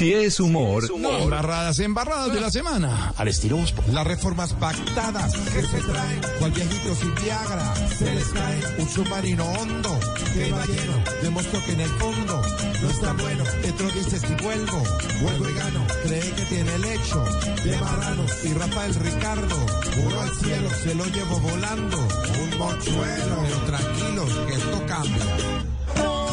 [0.00, 0.82] Si es humor,
[1.20, 3.12] Embarradas, embarradas de la semana.
[3.18, 3.84] Al estilo Ospo.
[3.92, 9.44] Las reformas pactadas que se traen, cual viejito sin Viagra, se les cae un submarino
[9.44, 10.00] hondo
[10.32, 11.04] que va lleno.
[11.22, 12.42] Demostró que en el fondo
[12.80, 13.44] no está bueno.
[13.60, 14.82] Petro dice si vuelvo,
[15.20, 15.86] vuelvo y gano.
[16.04, 17.22] Cree que tiene el hecho
[17.62, 18.24] de marrano.
[18.42, 19.56] Y Rafael Ricardo,
[20.02, 21.98] juró al cielo, se lo llevó volando.
[21.98, 26.29] Un mochuelo, pero tranquilos, que esto cambia.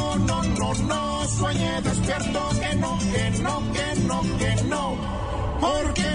[0.60, 4.98] No, no, sueñe despierto que no, que no, que no, que no.
[5.60, 6.10] Porque,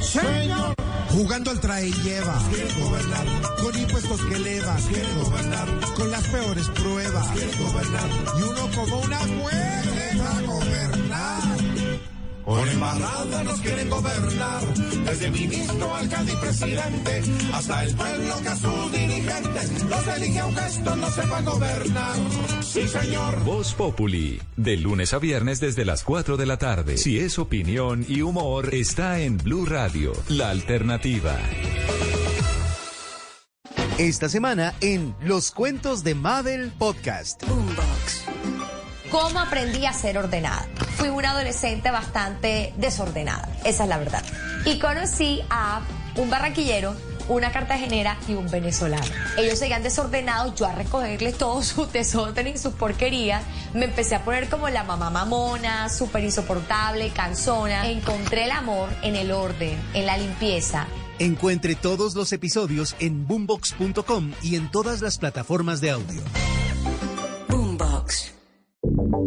[0.00, 0.74] señor,
[1.12, 2.38] Jugando al trae y lleva.
[2.50, 3.26] Quiere gobernar.
[3.60, 4.76] Con impuestos que eleva.
[4.88, 5.68] Quiere gobernar.
[5.96, 7.26] Con las peores pruebas.
[7.28, 8.10] Quiere gobernar.
[8.38, 9.89] Y uno como una mujer.
[12.50, 14.74] Con embarrada nos quieren gobernar.
[15.04, 17.22] Desde ministro, alcalde y presidente.
[17.52, 22.16] Hasta el pueblo que a sus dirigentes los elige aunque estos no sepan gobernar.
[22.60, 23.44] Sí, señor.
[23.44, 26.98] Voz Populi, de lunes a viernes desde las 4 de la tarde.
[26.98, 31.38] Si es opinión y humor, está en Blue Radio, la alternativa.
[33.96, 37.44] Esta semana en Los Cuentos de Mabel Podcast.
[39.10, 40.68] ¿Cómo aprendí a ser ordenada?
[40.96, 44.22] Fui una adolescente bastante desordenada, esa es la verdad.
[44.64, 45.80] Y conocí a
[46.16, 46.94] un barranquillero,
[47.28, 49.04] una cartagenera y un venezolano.
[49.36, 53.42] Ellos seguían desordenados, yo a recogerles todo su desorden y sus porquerías.
[53.74, 57.88] Me empecé a poner como la mamá mamona, súper insoportable, cansona.
[57.88, 60.86] Encontré el amor en el orden, en la limpieza.
[61.18, 66.22] Encuentre todos los episodios en boombox.com y en todas las plataformas de audio.
[67.48, 68.39] Boombox.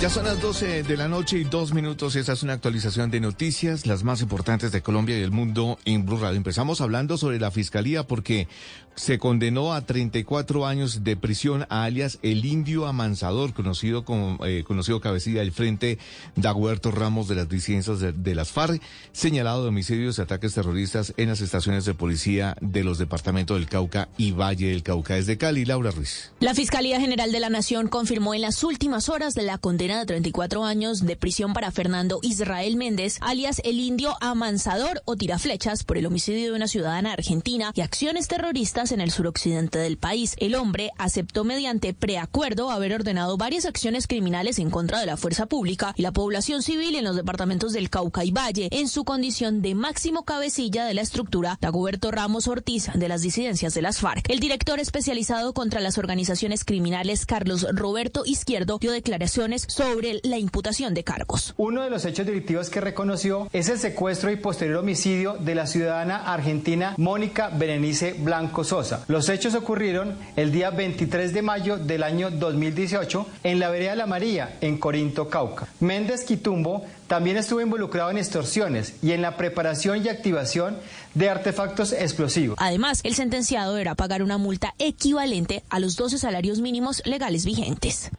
[0.00, 2.16] Ya son las 12 de la noche y dos minutos.
[2.16, 6.06] Esta es una actualización de noticias, las más importantes de Colombia y el mundo en
[6.06, 6.24] Blue.
[6.24, 8.48] Empezamos hablando sobre la fiscalía porque
[8.94, 14.64] se condenó a 34 años de prisión a alias El Indio Amansador, conocido como eh,
[14.64, 15.98] conocido cabecilla del Frente
[16.34, 18.80] Daguerto Ramos de las disidencias de, de las FARC,
[19.12, 23.68] señalado de homicidios y ataques terroristas en las estaciones de policía de los departamentos del
[23.68, 25.14] Cauca y Valle del Cauca.
[25.14, 26.32] Desde Cali, Laura Ruiz.
[26.40, 30.06] La Fiscalía General de la Nación confirmó en las últimas horas de la condena de
[30.06, 35.98] 34 años de prisión para Fernando Israel Méndez, alias el indio amansador o tiraflechas por
[35.98, 40.34] el homicidio de una ciudadana argentina y acciones terroristas en el suroccidente del país.
[40.38, 45.46] El hombre aceptó mediante preacuerdo haber ordenado varias acciones criminales en contra de la fuerza
[45.46, 49.62] pública y la población civil en los departamentos del Cauca y Valle en su condición
[49.62, 54.28] de máximo cabecilla de la estructura Dagoberto Ramos Ortiz de las disidencias de las FARC.
[54.30, 59.79] El director especializado contra las organizaciones criminales Carlos Roberto Izquierdo dio declaraciones sobre
[60.24, 61.54] la imputación de cargos.
[61.56, 65.66] Uno de los hechos delictivos que reconoció es el secuestro y posterior homicidio de la
[65.66, 69.04] ciudadana argentina Mónica Berenice Blanco Sosa.
[69.08, 74.06] Los hechos ocurrieron el día 23 de mayo del año 2018 en la vereda La
[74.06, 75.66] María, en Corinto, Cauca.
[75.80, 80.76] Méndez Quitumbo también estuvo involucrado en extorsiones y en la preparación y activación
[81.14, 82.58] de artefactos explosivos.
[82.60, 88.10] Además, el sentenciado deberá pagar una multa equivalente a los 12 salarios mínimos legales vigentes.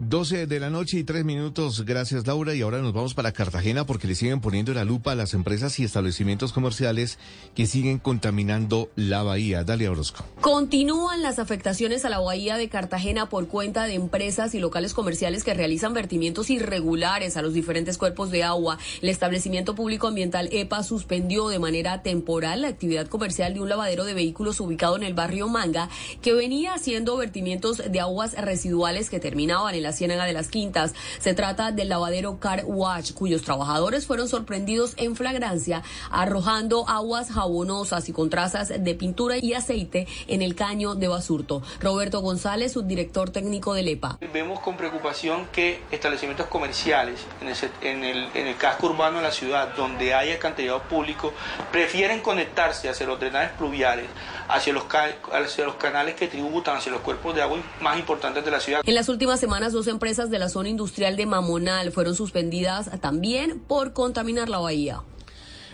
[0.00, 1.84] 12 de la noche y 3 minutos.
[1.84, 2.54] Gracias, Laura.
[2.54, 5.76] Y ahora nos vamos para Cartagena porque le siguen poniendo la lupa a las empresas
[5.80, 7.18] y establecimientos comerciales
[7.56, 9.64] que siguen contaminando la bahía.
[9.64, 10.24] Dale, Orozco.
[10.40, 15.42] Continúan las afectaciones a la bahía de Cartagena por cuenta de empresas y locales comerciales
[15.42, 18.78] que realizan vertimientos irregulares a los diferentes cuerpos de agua.
[19.02, 24.04] El establecimiento público ambiental EPA suspendió de manera temporal la actividad comercial de un lavadero
[24.04, 25.88] de vehículos ubicado en el barrio Manga
[26.22, 30.48] que venía haciendo vertimientos de aguas residuales que terminaban en la la Ciénaga de las
[30.48, 30.92] Quintas.
[31.18, 38.08] Se trata del lavadero Car Watch, cuyos trabajadores fueron sorprendidos en flagrancia arrojando aguas jabonosas
[38.08, 41.62] y con trazas de pintura y aceite en el caño de Basurto.
[41.80, 44.18] Roberto González, subdirector técnico del EPA.
[44.32, 49.74] Vemos con preocupación que establecimientos comerciales en el, en el, casco urbano de la ciudad,
[49.74, 51.32] donde hay alcantarillado público,
[51.72, 54.06] prefieren conectarse hacia los drenajes pluviales,
[54.48, 54.84] hacia los,
[55.32, 58.80] hacia los canales que tributan, hacia los cuerpos de agua más importantes de la ciudad.
[58.84, 63.60] En las últimas semanas, dos empresas de la zona industrial de Mamonal fueron suspendidas también
[63.60, 65.02] por contaminar la bahía.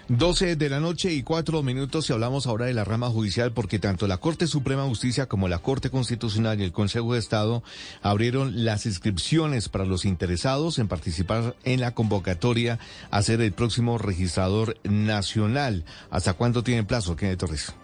[0.09, 3.79] 12 de la noche y cuatro minutos y hablamos ahora de la rama judicial porque
[3.79, 7.63] tanto la Corte Suprema de Justicia como la Corte Constitucional y el Consejo de Estado
[8.03, 12.79] abrieron las inscripciones para los interesados en participar en la convocatoria
[13.11, 15.87] a ser el próximo registrador nacional.
[16.11, 17.75] ¿Hasta cuándo tiene plazo, Kenneth Torres?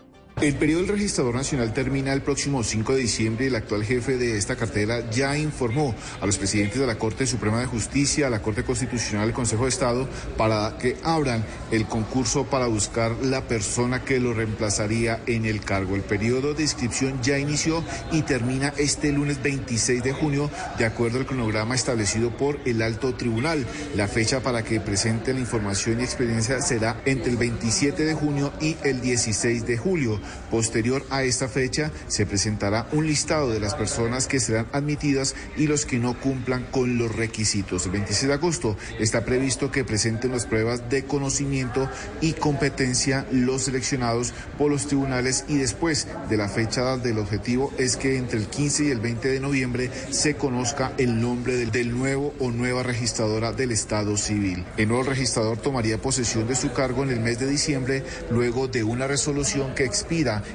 [0.41, 4.17] El periodo del registrador nacional termina el próximo 5 de diciembre y el actual jefe
[4.17, 8.31] de esta cartera ya informó a los presidentes de la Corte Suprema de Justicia, a
[8.31, 13.43] la Corte Constitucional, al Consejo de Estado, para que abran el concurso para buscar la
[13.49, 15.94] persona que lo reemplazaría en el cargo.
[15.94, 21.19] El periodo de inscripción ya inició y termina este lunes 26 de junio, de acuerdo
[21.19, 23.67] al cronograma establecido por el Alto Tribunal.
[23.94, 28.55] La fecha para que presente la información y experiencia será entre el 27 de junio
[28.59, 30.19] y el 16 de julio.
[30.50, 35.67] Posterior a esta fecha se presentará un listado de las personas que serán admitidas y
[35.67, 37.87] los que no cumplan con los requisitos.
[37.87, 41.88] El 26 de agosto está previsto que presenten las pruebas de conocimiento
[42.20, 47.96] y competencia los seleccionados por los tribunales y después de la fecha del objetivo es
[47.96, 52.34] que entre el 15 y el 20 de noviembre se conozca el nombre del, nuevo
[52.38, 54.64] o nueva registradora del Estado civil.
[54.76, 58.84] El nuevo registrador tomaría posesión de su cargo en el mes de diciembre luego de
[58.84, 59.84] una resolución que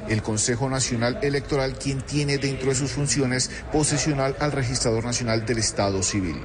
[0.10, 5.60] el Consejo Nacional Electoral, quien tiene dentro de sus funciones posesional al registrador nacional del
[5.60, 6.36] Estado Civil.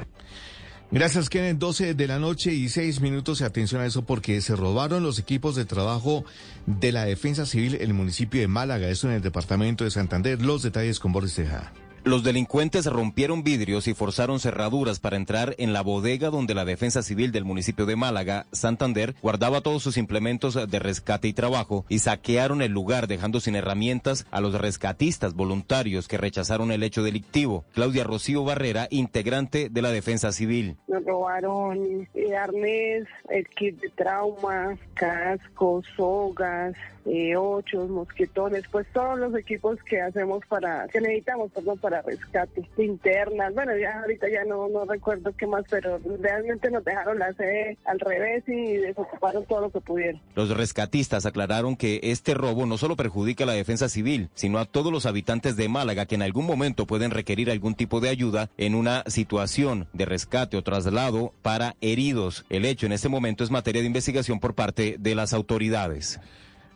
[0.93, 1.59] Gracias, Kenneth.
[1.59, 3.43] 12 de la noche y 6 minutos.
[3.43, 6.25] Atención a eso porque se robaron los equipos de trabajo
[6.67, 10.43] de la Defensa Civil en el municipio de Málaga, esto en el departamento de Santander.
[10.43, 11.73] Los detalles con Boris Tejada.
[12.03, 17.03] Los delincuentes rompieron vidrios y forzaron cerraduras para entrar en la bodega donde la Defensa
[17.03, 21.99] Civil del municipio de Málaga, Santander, guardaba todos sus implementos de rescate y trabajo y
[21.99, 27.65] saquearon el lugar dejando sin herramientas a los rescatistas voluntarios que rechazaron el hecho delictivo.
[27.75, 30.77] Claudia Rocío Barrera, integrante de la Defensa Civil.
[30.89, 36.75] Nos robaron eh, arnés, el kit de trauma, cascos, sogas,
[37.07, 42.69] eh, ochos, mosquetones, pues todos los equipos que hacemos para, que necesitamos, perdón, para rescate,
[42.77, 47.33] linternas, bueno, ya ahorita ya no, no recuerdo qué más, pero realmente nos dejaron la
[47.35, 50.21] sede al revés y desocuparon todo lo que pudieron.
[50.35, 54.65] Los rescatistas aclararon que este robo no solo perjudica a la defensa civil, sino a
[54.65, 58.51] todos los habitantes de Málaga que en algún momento pueden requerir algún tipo de ayuda
[58.57, 62.45] en una situación de rescate o traslado para heridos.
[62.51, 66.21] El hecho en este momento es materia de investigación por parte de las autoridades.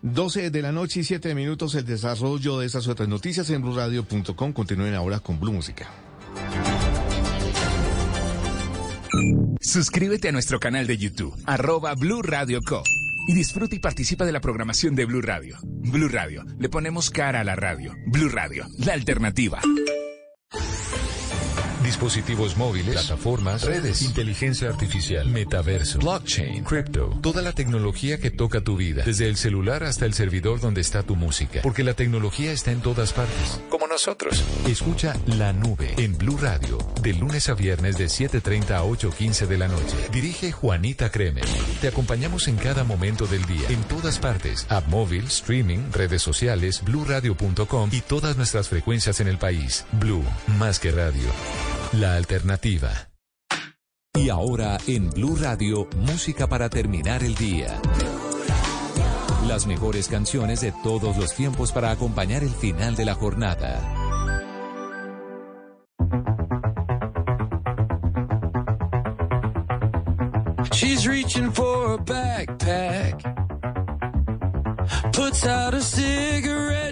[0.04, 4.52] 12 de la noche y 7 minutos el desarrollo de estas otras noticias en blueradio.com.
[4.52, 5.88] Continúen ahora con Blue Música.
[9.62, 12.82] Suscríbete a nuestro canal de YouTube, arroba Blue Radio Co.
[13.26, 15.56] Y disfruta y participa de la programación de Blue Radio.
[15.62, 17.94] Blue Radio, le ponemos cara a la radio.
[18.06, 19.58] Blue Radio, la alternativa
[21.84, 28.76] dispositivos móviles, plataformas, redes, inteligencia artificial, metaverso, blockchain, crypto, toda la tecnología que toca tu
[28.76, 32.72] vida, desde el celular hasta el servidor donde está tu música, porque la tecnología está
[32.72, 34.42] en todas partes, como nosotros.
[34.66, 39.58] Escucha La Nube en Blue Radio, de lunes a viernes de 7:30 a 8:15 de
[39.58, 39.96] la noche.
[40.10, 41.44] Dirige Juanita Kremer.
[41.82, 46.82] Te acompañamos en cada momento del día, en todas partes, app móvil, streaming, redes sociales,
[46.82, 49.84] bluradio.com y todas nuestras frecuencias en el país.
[49.92, 50.24] Blue,
[50.58, 51.04] más que radio
[52.00, 52.90] la alternativa.
[54.14, 57.80] Y ahora en Blue Radio, música para terminar el día.
[59.46, 63.80] Las mejores canciones de todos los tiempos para acompañar el final de la jornada.
[70.72, 73.22] She's reaching for a backpack.
[75.12, 76.83] Puts out a cigarette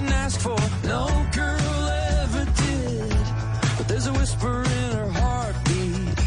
[0.00, 0.56] didn't ask for.
[0.84, 1.88] No girl
[2.22, 3.10] ever did.
[3.76, 6.18] But there's a whisper in her heartbeat.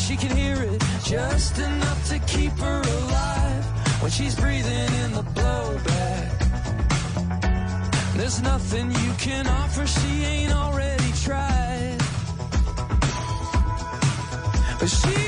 [0.00, 3.64] She can hear it just enough to keep her alive
[4.00, 6.32] when she's breathing in the blowback.
[8.16, 11.98] There's nothing you can offer she ain't already tried.
[14.80, 15.27] But she's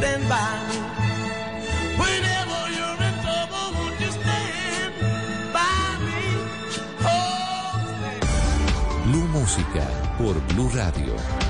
[0.00, 0.36] you.
[9.06, 9.86] Blue Música
[10.18, 11.45] por Blue Radio.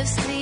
[0.00, 0.39] lives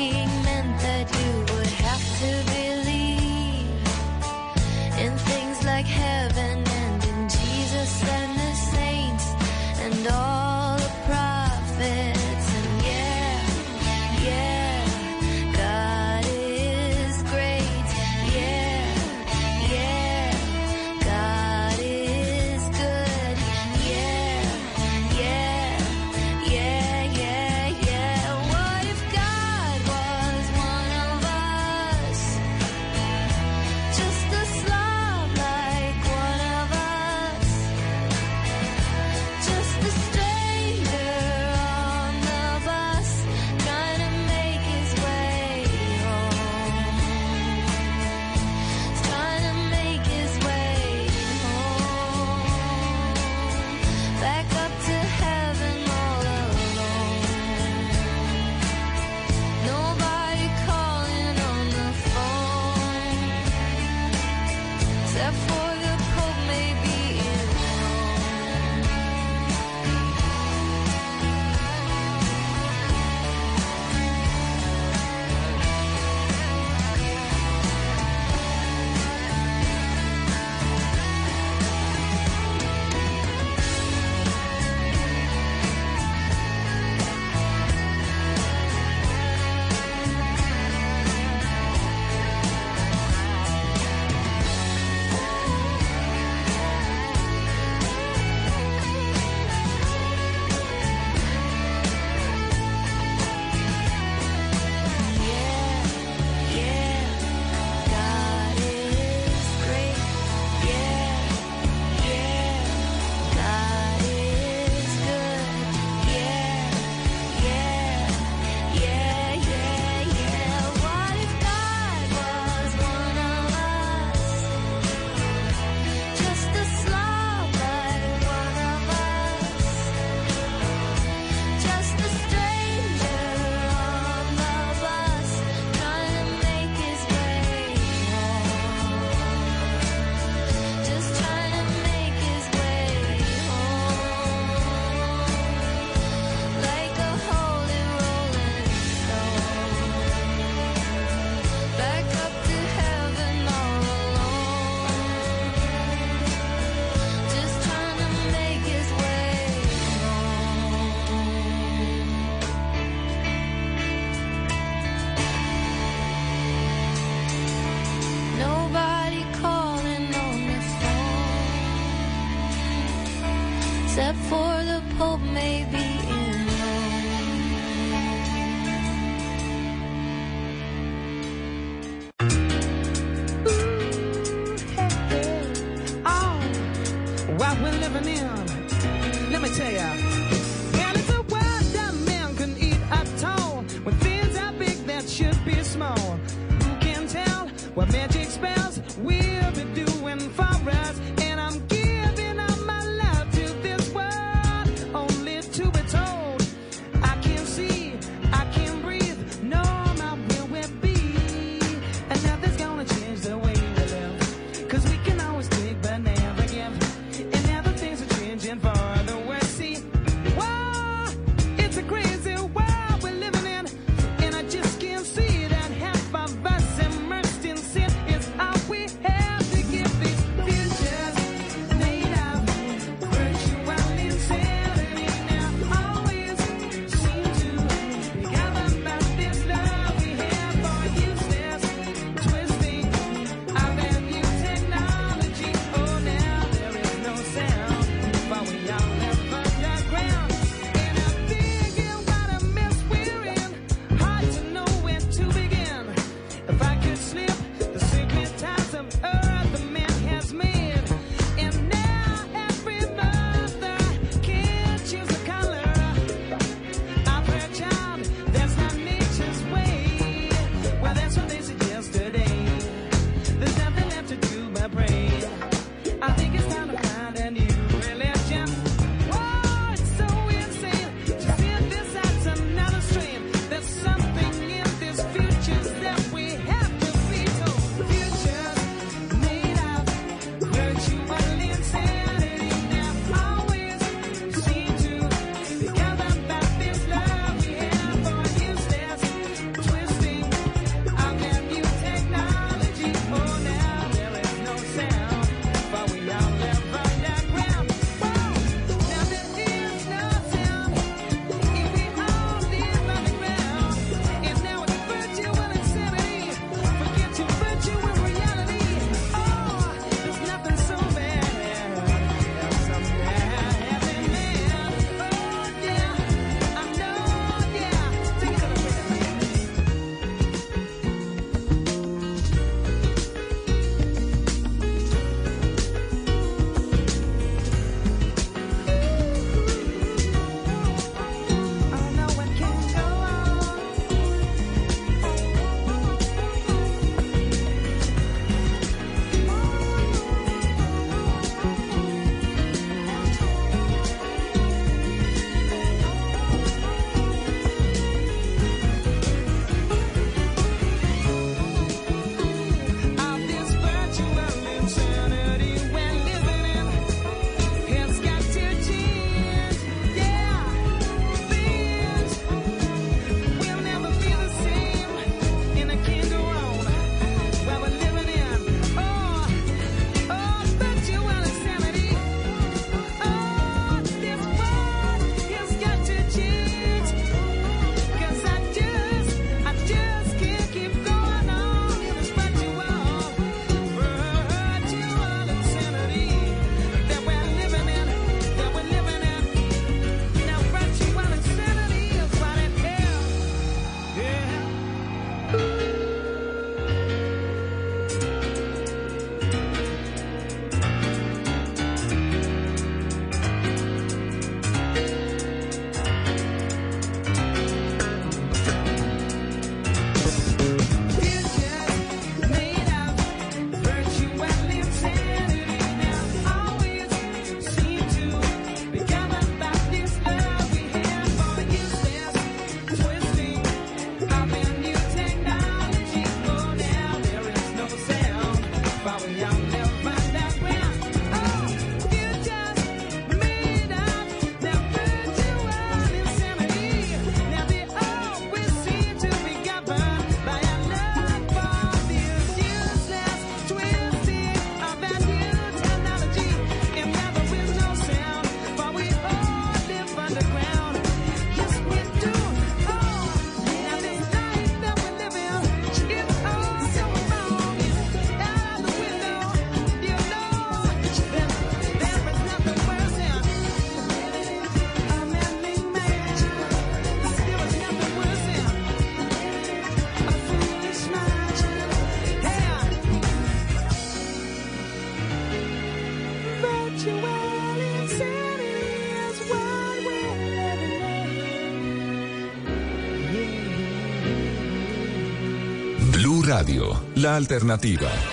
[496.98, 498.07] la alternativa.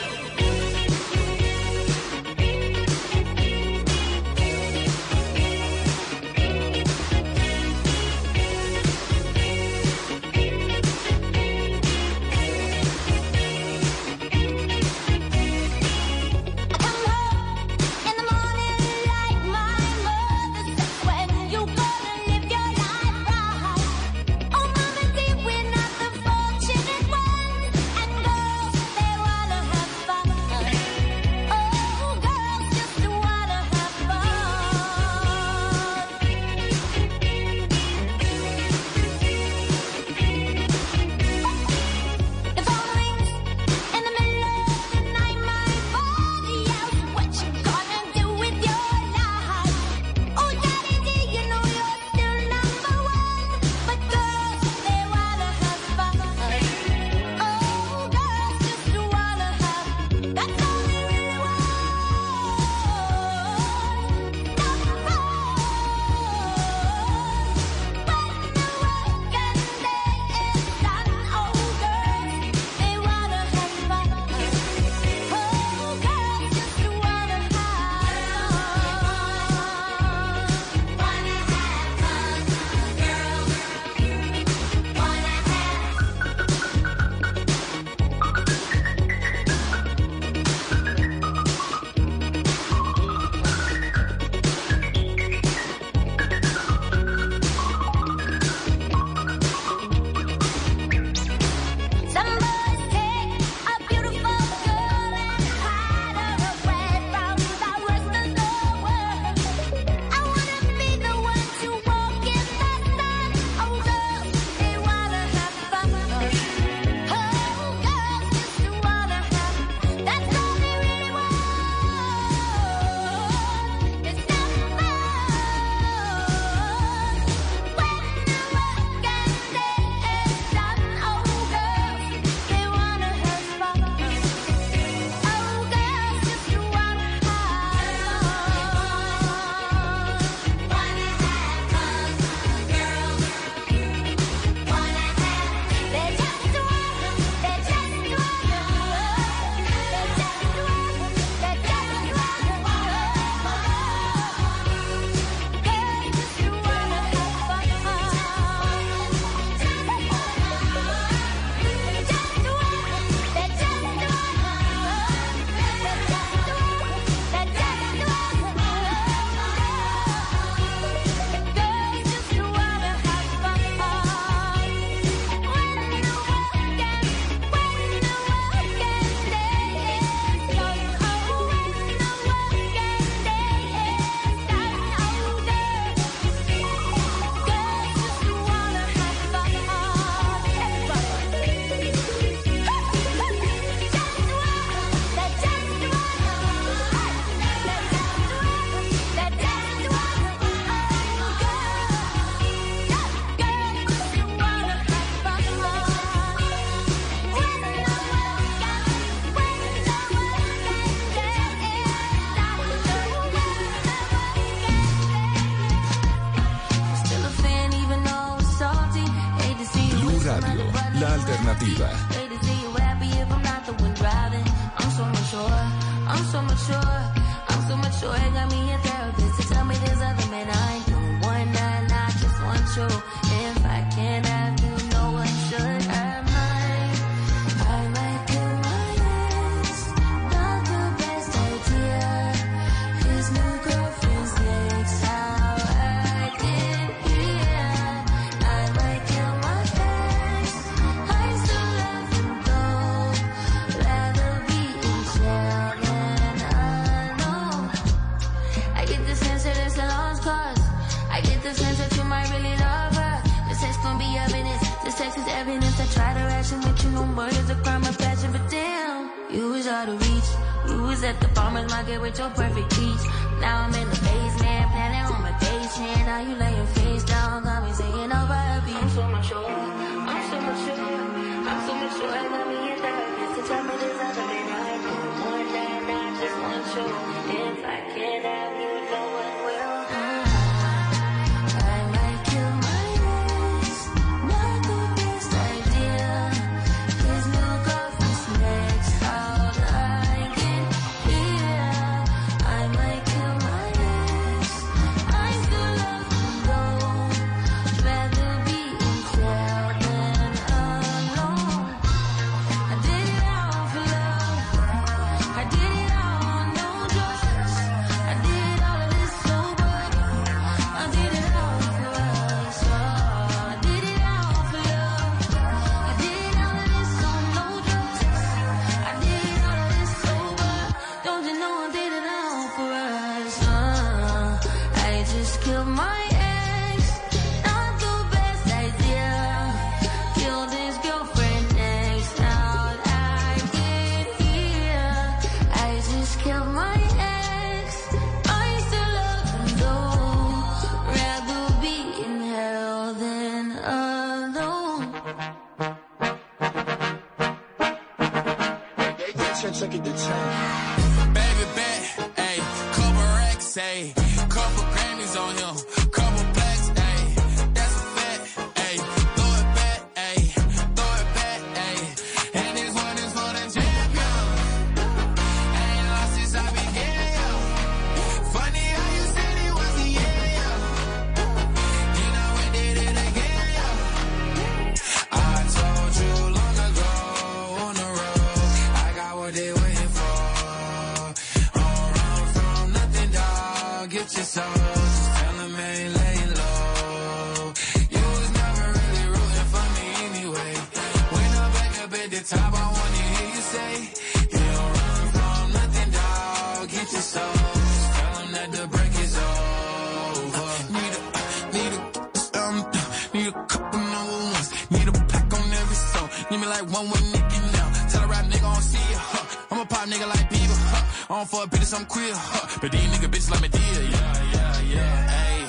[422.05, 422.57] Bitches, Huh.
[422.61, 423.61] But these nigga bitch like me dear.
[423.61, 425.07] Yeah, yeah, yeah.
[425.09, 425.39] Hey,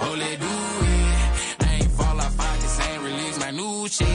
[0.00, 1.66] oh, do it.
[1.66, 4.08] I ain't fall off, I just ain't release my new shit.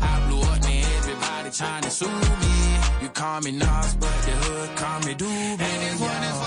[0.00, 0.84] I blew up, man.
[0.98, 2.54] Everybody trying to sue me.
[3.02, 5.60] You call me Nas, but the hood call me Doobie.
[5.60, 6.43] And this one is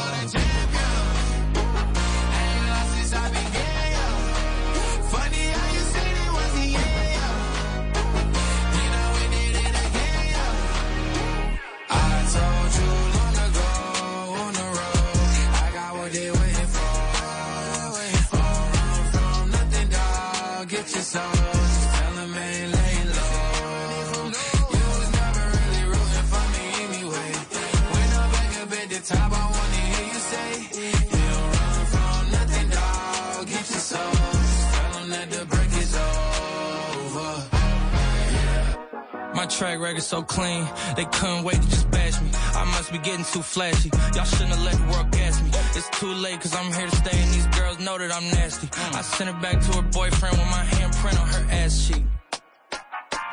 [39.57, 42.29] track record so clean, they couldn't wait to just bash me.
[42.53, 43.89] I must be getting too flashy.
[44.13, 45.49] Y'all shouldn't have let the world gas me.
[45.75, 48.69] It's too late, cause I'm here to stay, and these girls know that I'm nasty.
[48.93, 52.03] I sent it back to her boyfriend with my handprint on her ass cheek.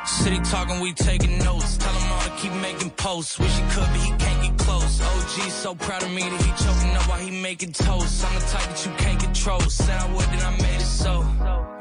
[0.05, 1.77] City talking, we taking notes.
[1.77, 3.37] Tell him all to keep making posts.
[3.37, 4.44] Wish he could, but he can't
[4.97, 5.45] close.
[5.45, 8.25] OG so proud of me that he choking up while he making toast.
[8.25, 9.59] I'm the type that you can't control.
[9.61, 11.23] Said I would, then I made it so.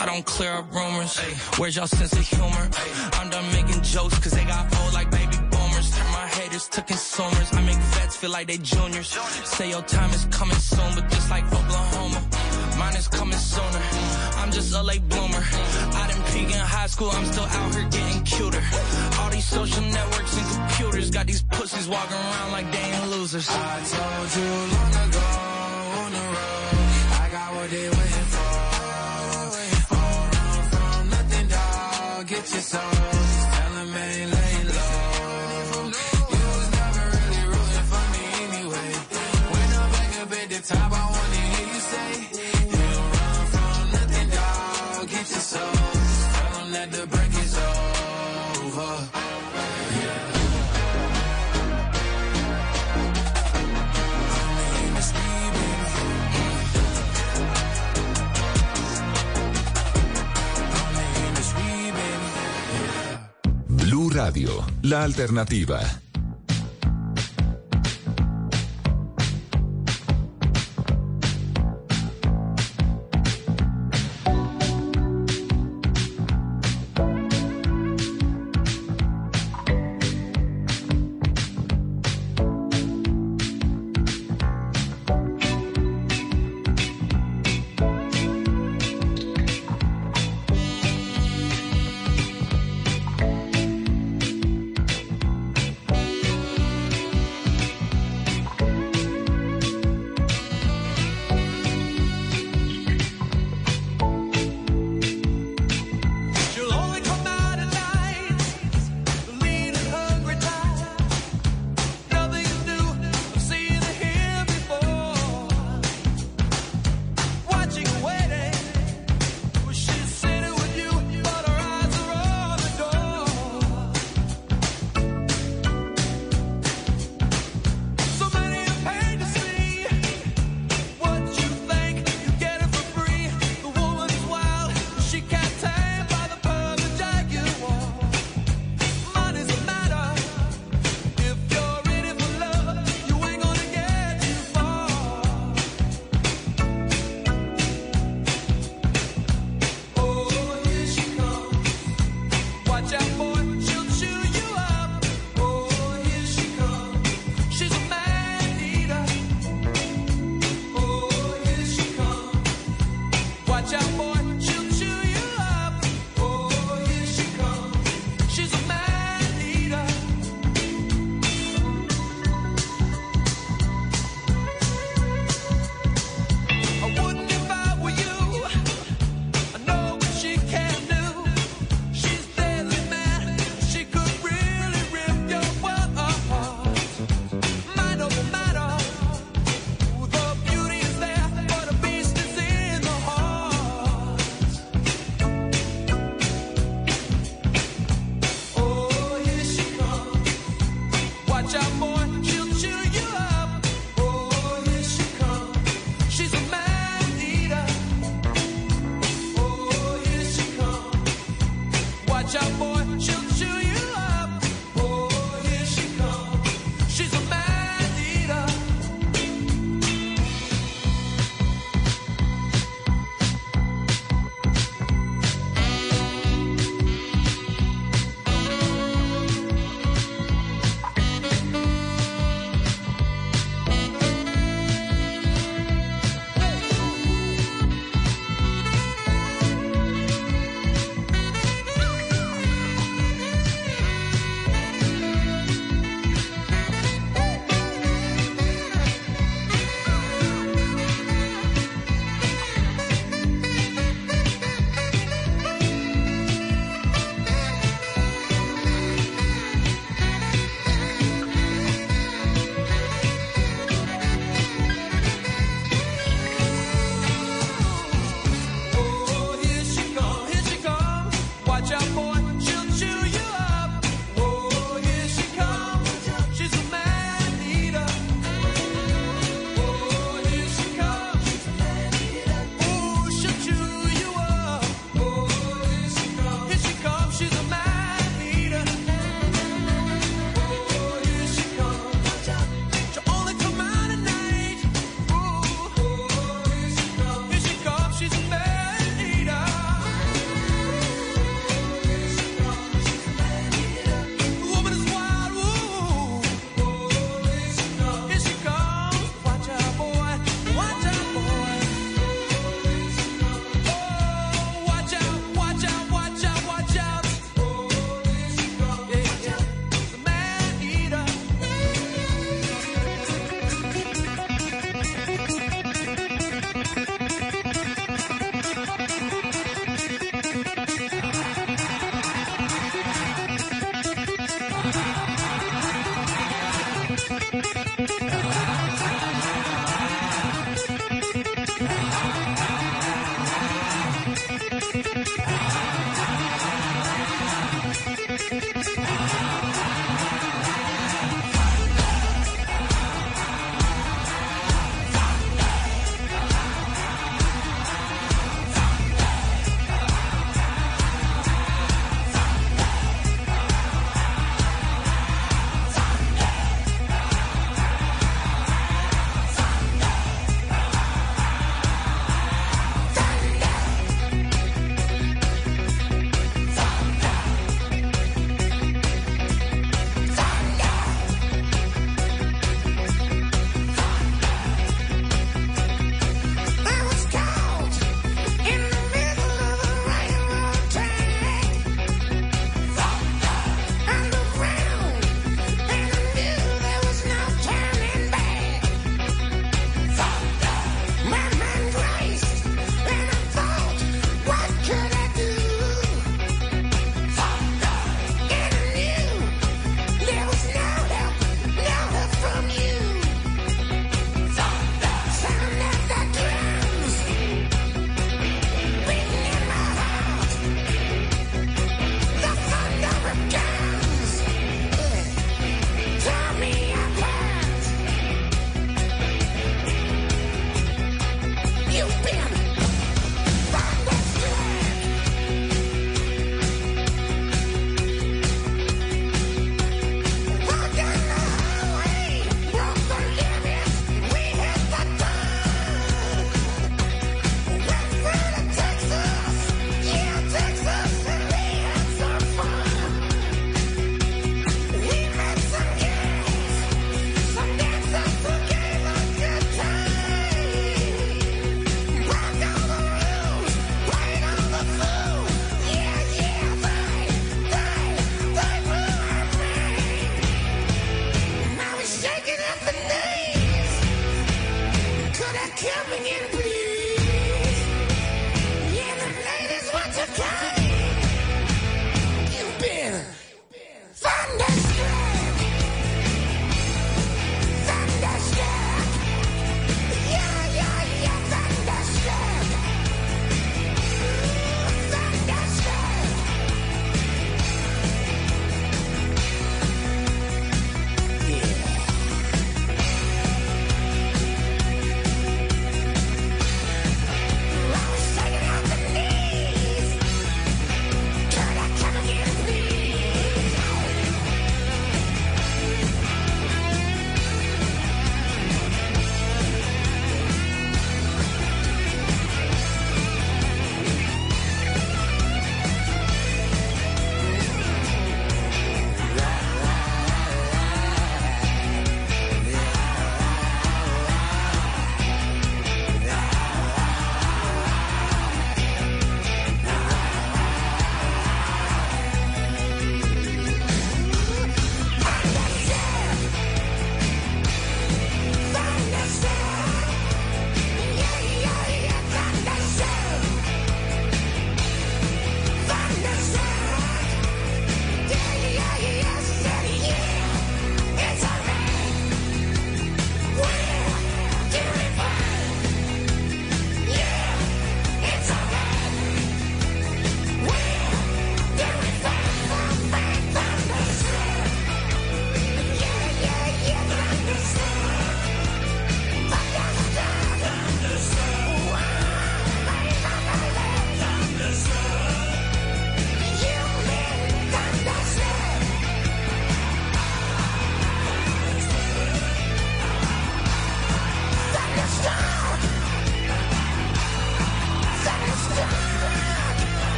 [0.00, 1.18] I don't clear up rumors.
[1.58, 2.68] Where's y'all sense of humor?
[3.14, 5.90] I'm done making jokes cause they got old like baby boomers.
[5.90, 7.52] Turn my haters to consumers.
[7.52, 9.08] I make vets feel like they juniors.
[9.44, 12.22] Say your time is coming soon, but just like Oklahoma,
[12.88, 13.82] mine is coming sooner.
[14.40, 15.42] I'm just a late bloomer.
[16.00, 18.62] I didn't peak in high school, I'm still out here getting cuter.
[19.18, 23.46] All these social networks and computers got these pussies walking around like they ain't losers.
[23.50, 25.26] I told you long ago
[26.02, 26.76] on the road,
[27.22, 28.56] I got what they waiting for.
[29.92, 32.26] Don't run from nothing, dog.
[32.26, 33.17] Get your soul.
[64.82, 66.07] La alternativa.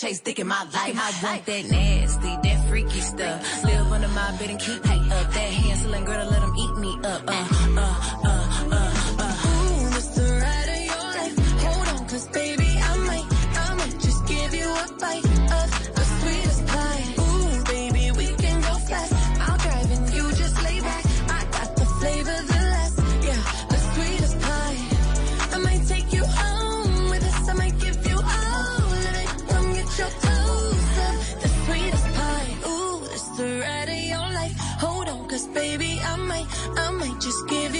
[0.00, 0.96] chase dick in my life.
[0.96, 3.64] I want that nasty, that freaky stuff.
[3.64, 4.82] Live under my bed and keep
[5.12, 5.32] up.
[5.34, 7.22] That Hansel and to let them eat me up.
[7.26, 7.46] Uh,
[7.76, 8.19] uh,
[37.20, 37.79] Just give it.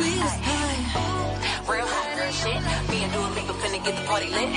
[0.00, 1.72] sweet as pie.
[1.72, 2.60] Real hot girl shit.
[2.90, 4.50] Me and Dua Lipa finna get the party lit.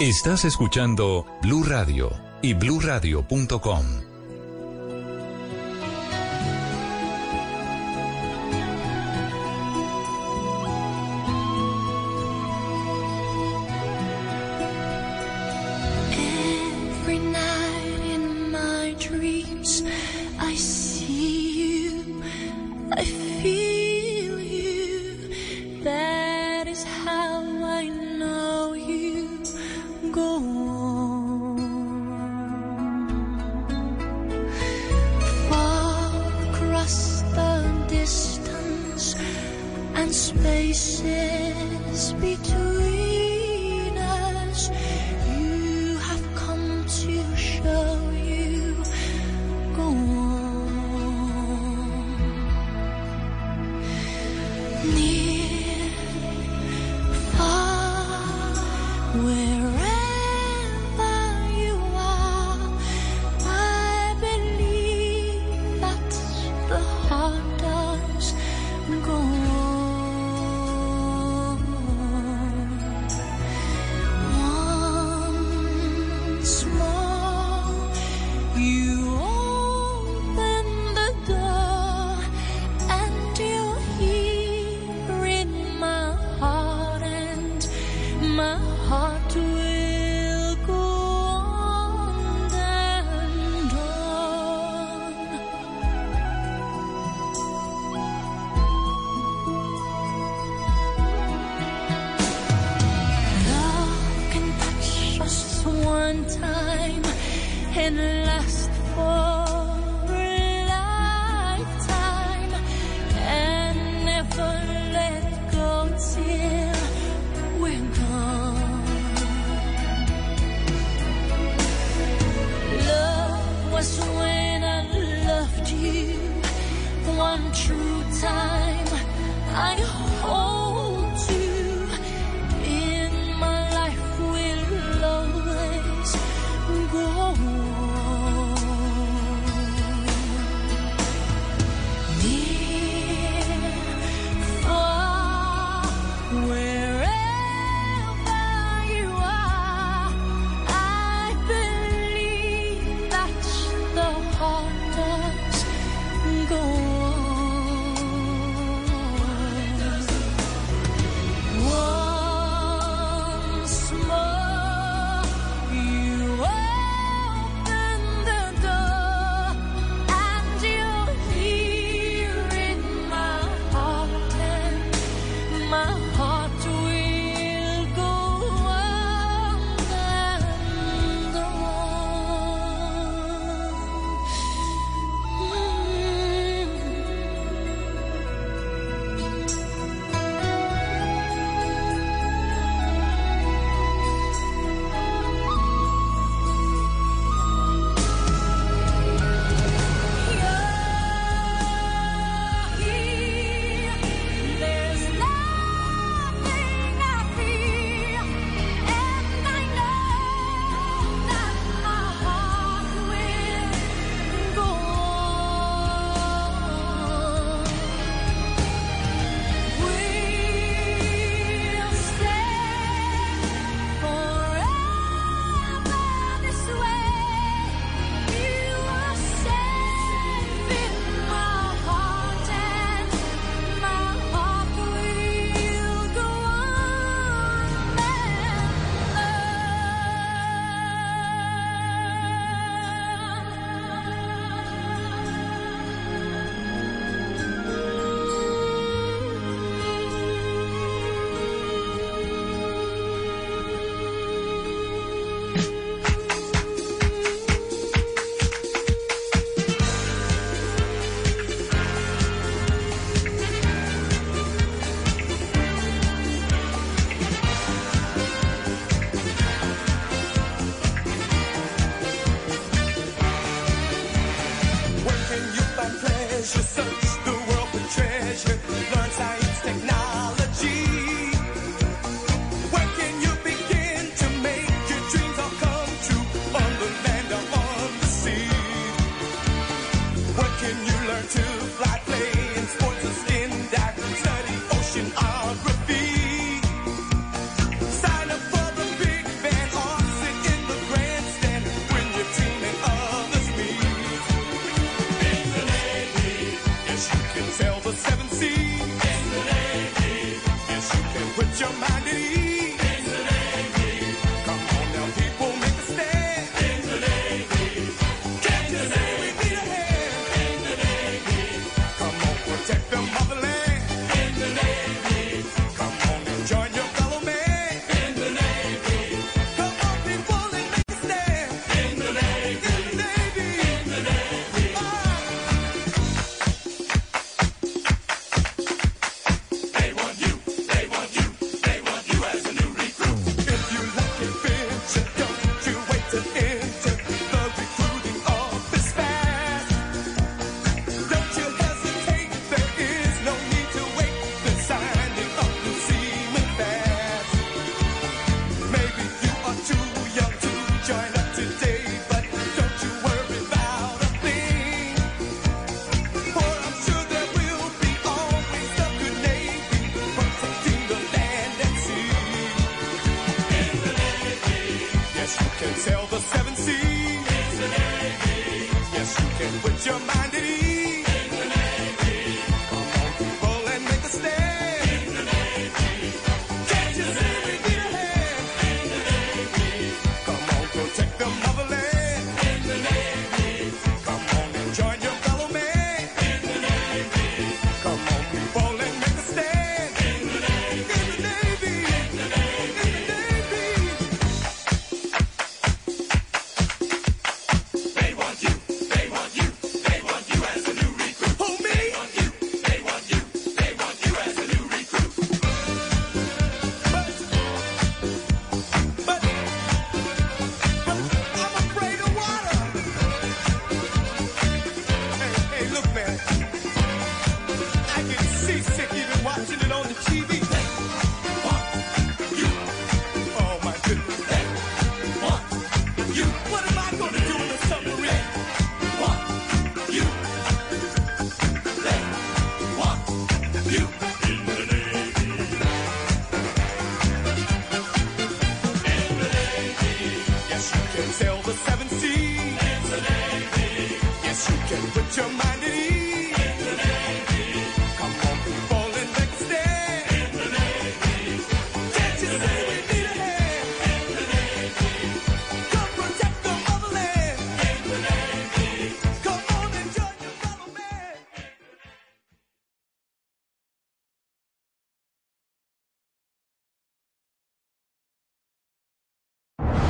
[0.00, 4.07] Estás escuchando Blue Radio y BlueRadio.com.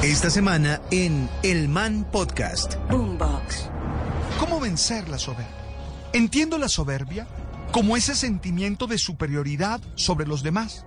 [0.09, 2.77] Esta semana en El Man Podcast.
[2.89, 3.69] Boombox.
[4.41, 5.55] ¿Cómo vencer la soberbia?
[6.15, 7.29] Entiendo la soberbia
[7.73, 10.87] como ese sentimiento de superioridad sobre los demás.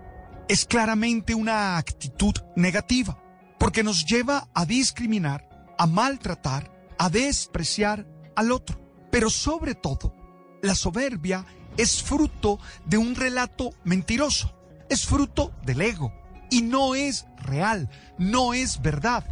[0.50, 3.22] Es claramente una actitud negativa,
[3.60, 5.48] porque nos lleva a discriminar,
[5.78, 8.82] a maltratar, a despreciar al otro.
[9.12, 10.16] Pero sobre todo,
[10.64, 11.46] la soberbia
[11.78, 12.58] es fruto
[12.88, 14.52] de un relato mentiroso,
[14.90, 16.21] es fruto del ego
[16.52, 17.90] y no es real,
[18.20, 19.24] no es verdad.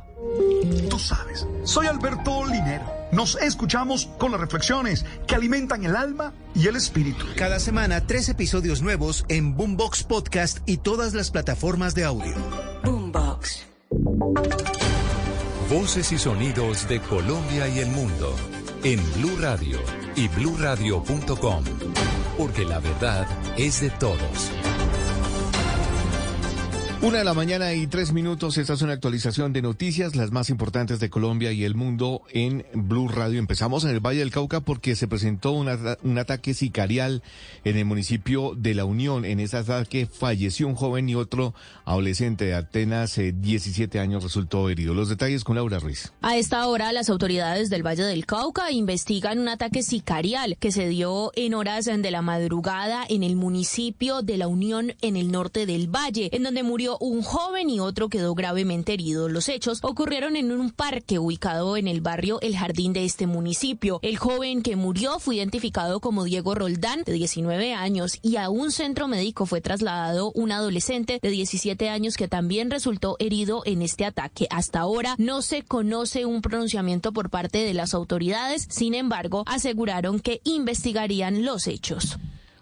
[0.89, 2.91] Tú sabes, soy Alberto Linero.
[3.11, 7.25] Nos escuchamos con las reflexiones que alimentan el alma y el espíritu.
[7.35, 12.33] Cada semana tres episodios nuevos en Boombox Podcast y todas las plataformas de audio.
[12.83, 13.65] Boombox.
[15.69, 18.35] Voces y sonidos de Colombia y el mundo
[18.83, 19.79] en Blue Radio
[20.15, 21.63] y bluradio.com,
[22.37, 24.51] porque la verdad es de todos.
[27.01, 28.57] Una de la mañana y tres minutos.
[28.57, 32.65] Esta es una actualización de noticias, las más importantes de Colombia y el mundo en
[32.73, 33.39] Blue Radio.
[33.39, 37.23] Empezamos en el Valle del Cauca porque se presentó un, ata- un ataque sicarial
[37.63, 39.23] en el municipio de La Unión.
[39.23, 41.53] En ese ataque falleció un joven y otro
[41.85, 44.93] adolescente de apenas eh, 17 años resultó herido.
[44.93, 46.11] Los detalles con Laura Ruiz.
[46.21, 50.89] A esta hora, las autoridades del Valle del Cauca investigan un ataque sicarial que se
[50.89, 55.65] dio en horas de la madrugada en el municipio de La Unión, en el norte
[55.65, 59.29] del Valle, en donde murió un joven y otro quedó gravemente herido.
[59.29, 63.99] Los hechos ocurrieron en un parque ubicado en el barrio El Jardín de este municipio.
[64.01, 68.71] El joven que murió fue identificado como Diego Roldán, de 19 años, y a un
[68.71, 74.05] centro médico fue trasladado un adolescente de 17 años que también resultó herido en este
[74.05, 74.47] ataque.
[74.49, 80.19] Hasta ahora no se conoce un pronunciamiento por parte de las autoridades, sin embargo, aseguraron
[80.19, 82.17] que investigarían los hechos.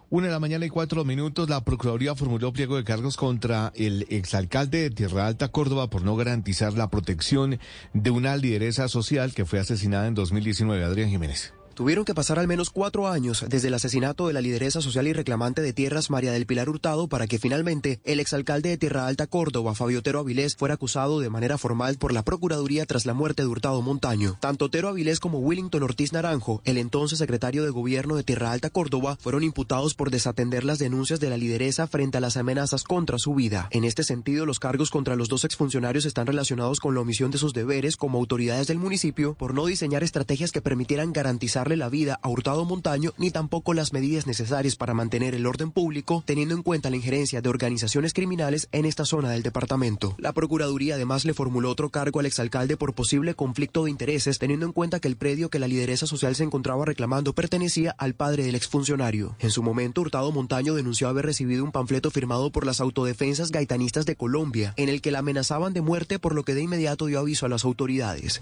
[0.09, 4.05] Una de la mañana y cuatro minutos, la Procuraduría formuló pliego de cargos contra el
[4.09, 7.59] exalcalde de Tierra Alta, Córdoba, por no garantizar la protección
[7.93, 10.81] de una lideresa social que fue asesinada en 2019.
[10.81, 11.56] Adrián Jiménez.
[11.77, 15.13] Tuvieron que pasar al menos cuatro años desde el asesinato de la lideresa social y
[15.13, 19.27] reclamante de tierras María del Pilar Hurtado para que finalmente el exalcalde de Tierra Alta
[19.27, 23.43] Córdoba, Fabio Otero Avilés, fuera acusado de manera formal por la Procuraduría tras la muerte
[23.43, 24.39] de Hurtado Montaño.
[24.41, 28.71] Tanto Otero Avilés como Willington Ortiz Naranjo, el entonces secretario de gobierno de Tierra Alta
[28.71, 33.19] Córdoba, fueron imputados por desatender las denuncias de la lideresa frente a las amenazas contra
[33.19, 33.67] su vida.
[33.69, 37.37] En este sentido, los cargos contra los dos exfuncionarios están relacionados con la omisión de
[37.37, 42.19] sus deberes como autoridades del municipio por no diseñar estrategias que permitieran garantizar la vida
[42.21, 46.63] a Hurtado Montaño ni tampoco las medidas necesarias para mantener el orden público, teniendo en
[46.63, 50.15] cuenta la injerencia de organizaciones criminales en esta zona del departamento.
[50.17, 54.65] La Procuraduría además le formuló otro cargo al exalcalde por posible conflicto de intereses, teniendo
[54.65, 58.43] en cuenta que el predio que la lideresa social se encontraba reclamando pertenecía al padre
[58.43, 59.35] del exfuncionario.
[59.39, 64.05] En su momento, Hurtado Montaño denunció haber recibido un panfleto firmado por las autodefensas gaitanistas
[64.05, 67.19] de Colombia, en el que la amenazaban de muerte, por lo que de inmediato dio
[67.19, 68.41] aviso a las autoridades.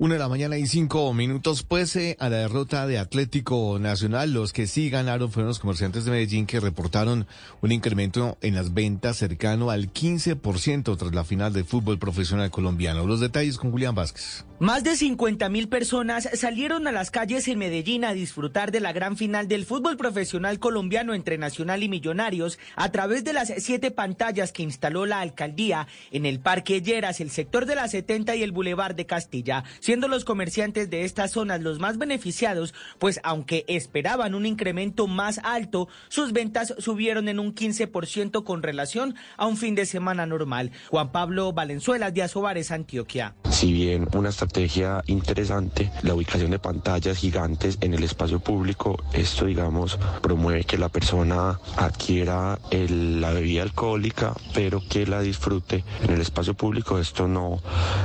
[0.00, 4.52] Una de la mañana y cinco minutos, pese a la derrota de Atlético Nacional, los
[4.52, 7.26] que sí ganaron fueron los comerciantes de Medellín que reportaron
[7.62, 13.08] un incremento en las ventas cercano al 15% tras la final del fútbol profesional colombiano.
[13.08, 14.44] Los detalles con Julián Vázquez.
[14.60, 18.92] Más de 50 mil personas salieron a las calles en Medellín a disfrutar de la
[18.92, 23.90] gran final del fútbol profesional colombiano entre Nacional y Millonarios a través de las siete
[23.90, 28.42] pantallas que instaló la alcaldía en el Parque Lleras, el sector de la 70 y
[28.44, 33.64] el Boulevard de Castilla, siendo los comerciantes de estas zonas los más beneficiados, pues aunque
[33.68, 39.56] esperaban un incremento más alto, sus ventas subieron en un 15% con relación a un
[39.56, 40.72] fin de semana normal.
[40.90, 43.34] Juan Pablo Valenzuela, de Azobares, Antioquia.
[43.48, 49.46] Si bien una estrategia interesante, la ubicación de pantallas gigantes en el espacio público, esto
[49.46, 56.10] digamos promueve que la persona adquiera el- la bebida alcohólica, pero que la disfrute en
[56.10, 57.62] el espacio público, esto no,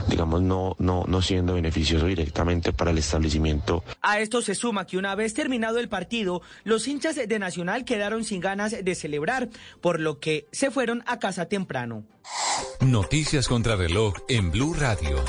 [0.07, 3.83] digamos, no, no, no siendo beneficioso directamente para el establecimiento.
[4.01, 8.23] A esto se suma que una vez terminado el partido, los hinchas de Nacional quedaron
[8.23, 9.49] sin ganas de celebrar,
[9.81, 12.05] por lo que se fueron a casa temprano.
[12.81, 15.23] Noticias contra reloj en Blue Radio.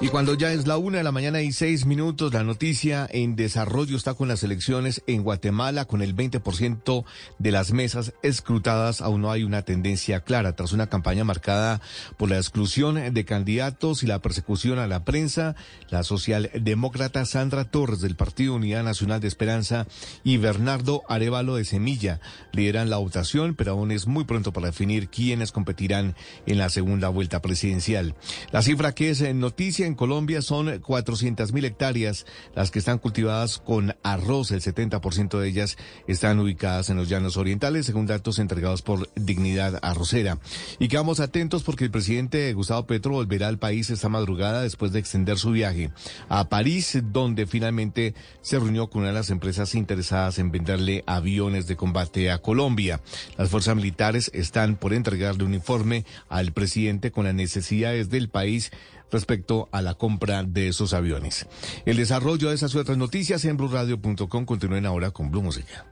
[0.00, 3.36] Y cuando ya es la una de la mañana y seis minutos, la noticia en
[3.36, 7.04] desarrollo está con las elecciones en Guatemala, con el 20%
[7.38, 9.00] de las mesas escrutadas.
[9.00, 10.56] Aún no hay una tendencia clara.
[10.56, 11.80] Tras una campaña marcada
[12.16, 15.54] por la exclusión de candidatos y la persecución a la prensa,
[15.90, 19.86] la socialdemócrata Sandra Torres del Partido Unidad Nacional de Esperanza
[20.24, 22.20] y Bernardo Arevalo de Semilla
[22.52, 26.16] lideran la votación, pero aún es muy pronto para definir quiénes competirán
[26.46, 28.16] en la segunda vuelta presidencial.
[28.50, 32.98] La cifra que es en noticia en Colombia son 400 mil hectáreas las que están
[32.98, 34.50] cultivadas con arroz.
[34.50, 35.76] El 70% de ellas
[36.06, 40.38] están ubicadas en los llanos orientales, según datos entregados por Dignidad Arrocera.
[40.78, 44.98] Y quedamos atentos porque el presidente Gustavo Petro volverá al país esta madrugada después de
[44.98, 45.90] extender su viaje
[46.28, 51.66] a París, donde finalmente se reunió con una de las empresas interesadas en venderle aviones
[51.66, 53.00] de combate a Colombia.
[53.36, 58.70] Las fuerzas militares están por entregarle un informe al presidente con las necesidades del país
[59.10, 61.46] respecto a la compra de esos aviones.
[61.86, 65.86] El desarrollo de esas y otras noticias en blueradio.com continúen ahora con Blue Música.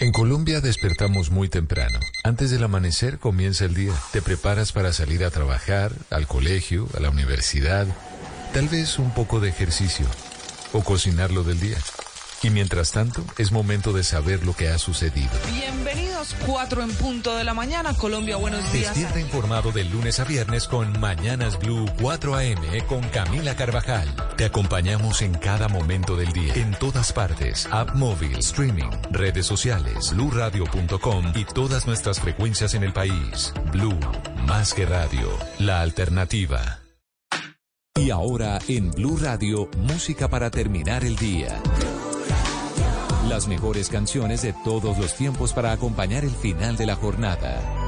[0.00, 1.98] En Colombia despertamos muy temprano.
[2.22, 3.92] Antes del amanecer comienza el día.
[4.12, 7.84] Te preparas para salir a trabajar, al colegio, a la universidad,
[8.54, 10.06] tal vez un poco de ejercicio
[10.72, 11.78] o cocinar lo del día.
[12.42, 15.30] Y mientras tanto, es momento de saber lo que ha sucedido.
[15.52, 18.94] Bienvenidos, 4 en punto de la mañana, Colombia, buenos días.
[18.94, 24.08] Despierta informado de lunes a viernes con Mañanas Blue 4 AM con Camila Carvajal.
[24.36, 30.12] Te acompañamos en cada momento del día, en todas partes, app móvil, streaming, redes sociales,
[30.14, 33.52] bluradio.com y todas nuestras frecuencias en el país.
[33.72, 33.98] Blue,
[34.46, 35.28] más que radio,
[35.58, 36.78] la alternativa.
[37.96, 41.60] Y ahora en Blue Radio, música para terminar el día.
[43.38, 47.87] Las mejores canciones de todos los tiempos para acompañar el final de la jornada.